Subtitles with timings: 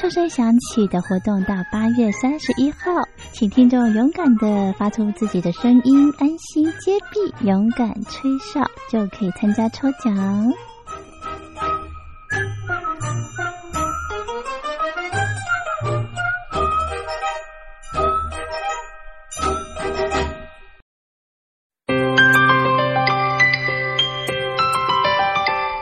[0.00, 10.16] 哨声响起的活动到八月三十一号，请听众勇敢的发出自己的声音，安心接币，勇敢吹哨就可以参加抽奖。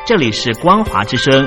[0.05, 1.47] 这里是光华之声。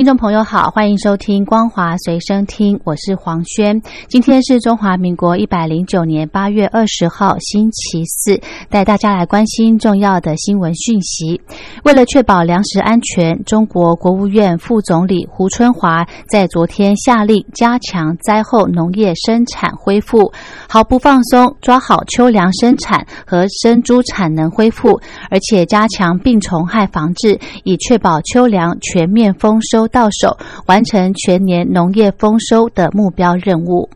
[0.00, 3.78] 听众朋友好，欢迎收听光华随身听，我是黄轩。
[4.08, 11.38] 今天是中华民国一百零九年八月二十号，星期四，带大家来关心重要的新闻讯息。
[11.84, 20.32] 为了确保粮食安全，中国国务院副总理胡春华在昨天下令加强灾后农业生产恢复，
[20.66, 24.98] 毫不放松，抓好秋粮生产和生猪产能恢复，
[25.30, 29.89] 而且加强病虫害防治，以确保秋粮全面丰收。
[29.90, 33.90] 到手，完成全年农业丰收的目标任务。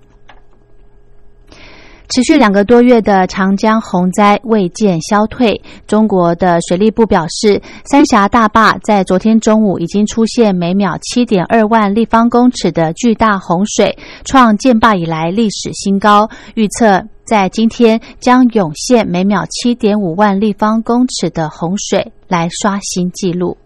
[2.10, 13.96] 持续两个多月的长江洪灾未见消退，中国的水利部表示，三峡大坝在昨天中午已经出现每秒七点二万立方公尺的巨大洪水，
[14.26, 16.28] 创建坝以来历史新高。
[16.54, 23.56] 预测在今天将涌现每秒七点五万立方公尺的洪水，来刷新纪录。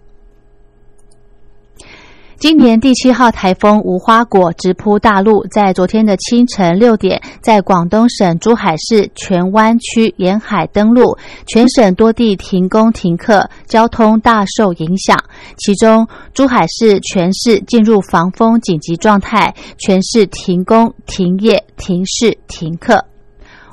[2.38, 11.18] 今年第七号台风无花果直扑大陆，在昨天的清晨六点，在广东省珠海市荃湾区沿海登陆，
[11.48, 15.18] 全省多地停工停课，交通大受影响。
[15.56, 23.04] 其中，珠海市全市进入防风紧急状态，全市停工停业停市停课。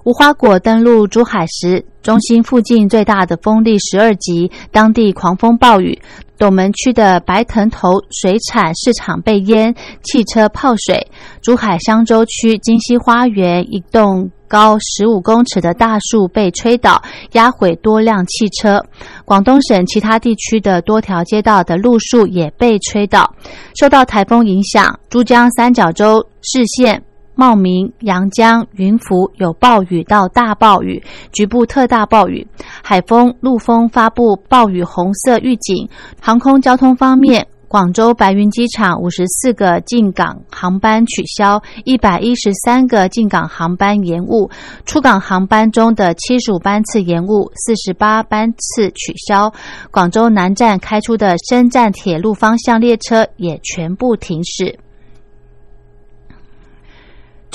[0.05, 5.99] 无花果登陆珠海时，中心附近最大的风力十二级，当地狂风暴雨。
[6.37, 9.73] 斗门区的白藤头水产市场被淹，
[10.03, 11.07] 汽车泡水。
[11.41, 17.01] 珠海香洲区金溪花园一栋高十五公尺的大树被吹倒，
[17.31, 18.79] 压毁多辆汽车。
[19.23, 23.33] 广东省其他地区的多条街道的路树也被吹倒。
[23.79, 27.01] 受到台风影响，珠江三角洲市县。
[27.35, 32.47] 茂名、阳江、云浮有暴雨到大暴雨，局部特大暴雨，
[32.81, 35.87] 海风、陆风发布暴雨红色预警。
[36.21, 44.49] 航空交通方面，广州白云机场五十四个进港航班取消，一百一十三个进港航班延误，
[44.85, 49.51] 出港航班中的七十五班次延误，四十八班次取消。
[49.91, 54.79] 广州南站开出的深站铁路方向列车也全部停驶。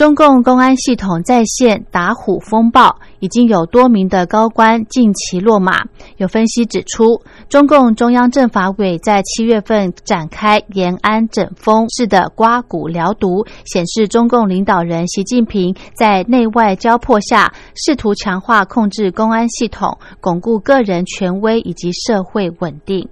[0.01, 5.85] 中共公安系统在线打虎风暴，已经有多名的高官近期落马。
[6.17, 23.07] 有分析指出，中共中央政法委在七月份展开延安整风式的刮骨疗毒，显示中共领导人习近平在内外交迫下，试图强化控制公安系统，巩固个人权威以及社会稳定。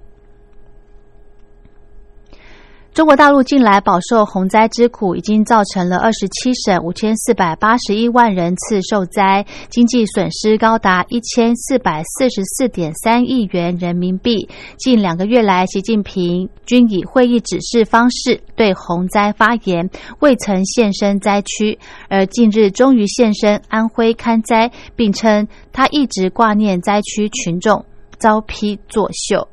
[2.99, 14.49] 中国大陆近来饱受洪灾之苦，已经造成了二十七省五千四百八十一万人次受灾，经济损失高达一千四百四十四点三亿元人民币。
[14.77, 21.79] 近两个月来，习近平均以会议指示方式对洪灾发言，未曾现身灾区，
[22.09, 27.85] 而近日终于现身安徽看灾，并称他一直挂念灾区群众，
[28.17, 29.47] 遭批作秀。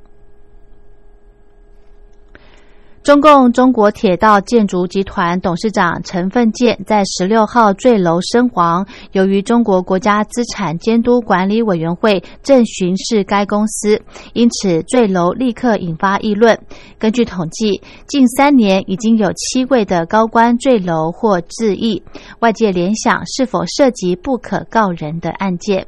[3.07, 8.85] 中共中国铁道建筑集团董事长陈奋建在十六号坠楼身亡。
[9.13, 16.59] 由于中国国家资产监督管理委员会正巡视该公司，因此坠楼立刻引发议论。
[16.99, 22.03] 根据统计，近三年已经有七位的高官坠楼或自缢，
[22.41, 25.87] 外界联想是否涉及不可告人的案件。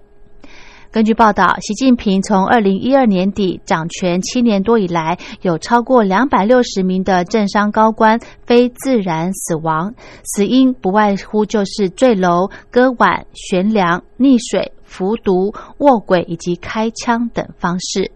[0.90, 9.94] 根据报道，习近平从二零一二年底掌权七年多以来，有超过两百六十名的政商高官非自然死亡，
[10.25, 18.11] 死因不外乎就是坠楼、割腕、悬梁、溺水、服毒、卧轨以及开枪等方式。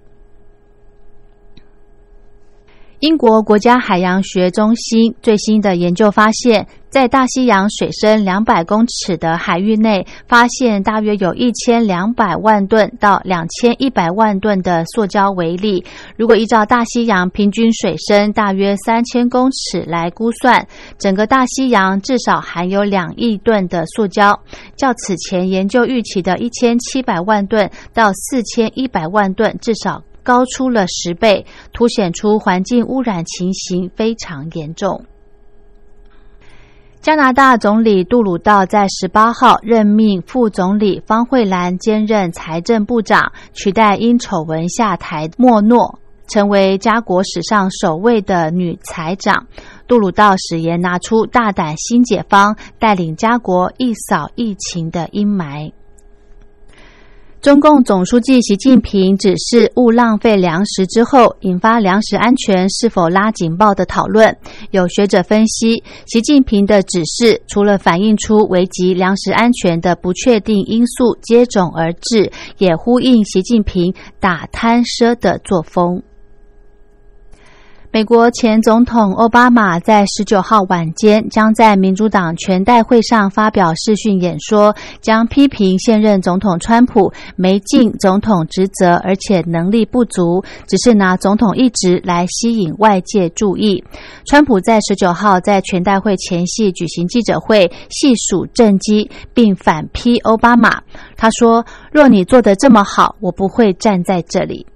[3.03, 15.85] 英国国家海洋学中心最新的研究发现，在大西洋水深两百公尺的海域内，发现大约有一千两百万吨到两千一百万吨的塑胶微粒。
[16.17, 20.65] 如果依照大西洋平均水深大约三千公尺来估算，
[20.97, 24.39] 整个大西洋至少含有两亿吨的塑胶，
[24.77, 30.05] 较此前研究预期的一千七百万吨到四千一百万吨至少。
[30.23, 35.05] 高出了十倍，凸显出环境污染情形非常严重。
[37.01, 45.99] 加拿大总理杜鲁道在十八号任命副总理方慧兰兼任财政部长，取代因丑闻下台莫诺，
[46.29, 49.49] 成为家国史上首位的女财长。
[49.89, 55.73] 杜鲁道誓言拿出大胆新解方，带领家国一扫疫情的阴霾。
[57.43, 64.37] 中共总书记习近平指示勿浪费粮食之后，引发粮食安全是否拉警报的讨论。
[64.71, 76.01] 有学者分析，习近平的指示除了反映出危及粮食安全的不确定因素接踵而至，也呼应习近平打贪奢的作风。
[77.95, 93.85] 美国前总统奥巴马在十九号晚间将在民主党全代会上发表视讯演说，将批评现任总统川普没尽总统职责，而且能力不足，只是拿总统一职来吸引外界注意。
[94.25, 100.81] 川普在十九号在全代会前夕举行记者会，细数政绩，并反批奥巴马。
[101.15, 101.63] 他说
[101.93, 104.67] ：“若你做得这么好，我不会站在这里。”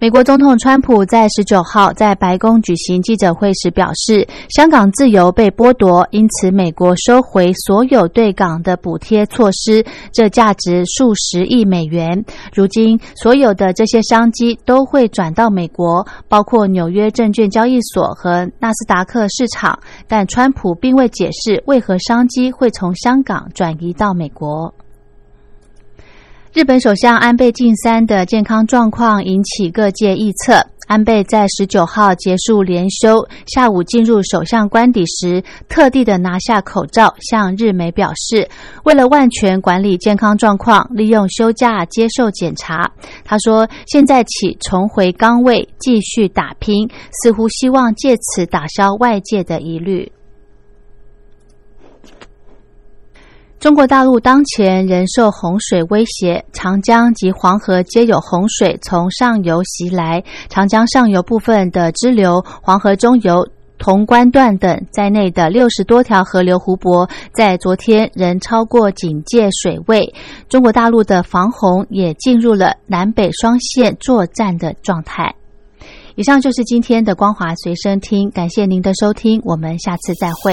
[0.00, 9.82] 美国总统川普在十九号在白宫举行记者会时表示，香港自由被剥夺，因此美国收回所有对港的补贴措施，
[10.12, 12.22] 这价值数十亿美元。
[12.52, 19.78] 如今，所有的这些商机都会转到美国，包括纽约证券交易所和纳斯达克市场。
[20.06, 24.74] 但川普并未解释为何商机会从香港转移到美国。
[26.54, 30.64] 日本首相安倍晋三的健康状况引起各界臆测。
[30.86, 38.48] 安倍在十九号结束连休，下午进入首相官邸时，特地的拿下口罩，向日媒表示，
[38.84, 42.88] 为了万全管理健康状况，利用休假接受检查。
[43.24, 46.88] 他说：“现在起重回岗位，继续打拼，
[47.20, 50.08] 似乎希望借此打消外界的疑虑。”
[53.64, 60.22] 中国大陆当前仍受洪水威胁，长江及黄河皆有洪水从上游袭来。
[60.50, 70.12] 长江上游部分的支流、黄河中游、潼关段等在内的六十多条河流湖泊，在昨天仍超过警戒水位。
[70.50, 75.34] 中国大陆的防洪也进入了南北双线作战的状态。
[76.16, 80.52] 以上就是今天的光华随身听，感谢您的收听，我们下次再会。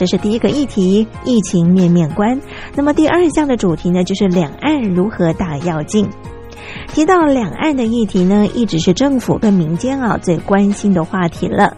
[0.00, 2.40] 这是第一个议题，疫情面面观。
[2.74, 6.08] 那么第二项的主题呢，就是两岸如何大要进。
[6.88, 11.76] 提到两岸的议题呢，一直是政府跟民间啊最关心的话题了。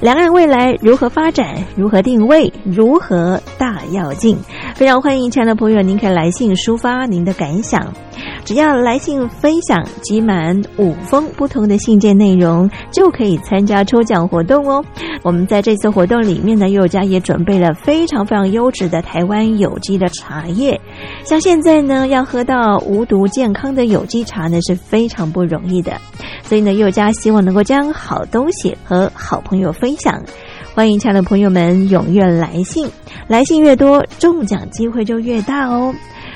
[0.00, 4.38] 两岸未来如何发展，如何定位，如何大要进，
[4.76, 7.90] 非常欢迎亲爱的朋友，您可以来信抒发您的感想。
[8.44, 14.84] 只要来信分享集满五封不同的信件内容，就可以参加抽奖活动哦。
[15.22, 20.78] 我们在这次活动里面呢，佑家也准备了非常非常优质的台湾有机的茶叶。
[21.24, 25.98] 像现在呢，要喝到无毒健康的有机茶呢，是非常不容易的。
[26.42, 30.22] 所以呢，佑家希望能够将好东西和好朋友分享。
[30.76, 32.86] 欢迎亲爱的朋友们踊跃来信，
[33.26, 35.94] 来信越多，中奖机会就越大哦。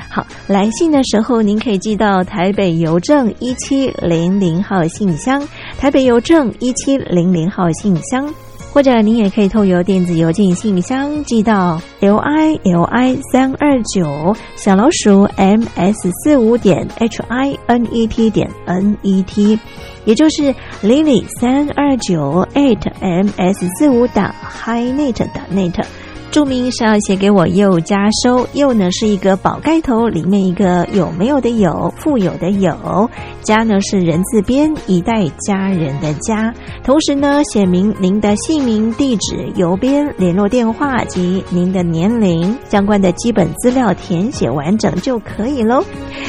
[0.09, 5.47] 好，来信的时候您可以寄到台北邮政一七零零号信箱，
[5.79, 8.35] 台北邮政一七零零号信箱，
[8.73, 18.97] 或者您也可以透邮电子邮件信箱寄到 l i l i 三二九小老鼠 m s 四五点 h i n e t 点 n
[19.03, 19.59] e t，
[20.05, 25.85] 也就是 lily 三二九 eight m s 四五打 h i n e t 打 net。
[26.31, 33.11] 注明是要写给我又家收，又呢是一个宝盖头，里面一个有没有的有，富有的有，
[33.43, 45.83] 家呢是人字边一代家人的家，同时呢写明您的姓名、地址、邮编、联络电话及您的年龄，相关的基本资料填写完整就可以喽。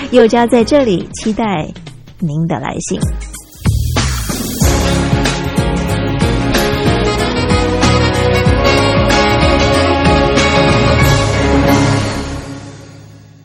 [0.09, 1.67] 又家在这里期待
[2.17, 2.99] 您的来信。